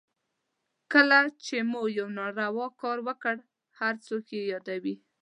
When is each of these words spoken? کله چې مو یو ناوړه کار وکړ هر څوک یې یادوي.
کله 0.93 1.19
چې 1.45 1.57
مو 1.71 1.81
یو 1.97 2.07
ناوړه 2.17 2.47
کار 2.81 2.97
وکړ 3.07 3.35
هر 3.79 3.93
څوک 4.05 4.25
یې 4.35 4.41
یادوي. 4.53 4.95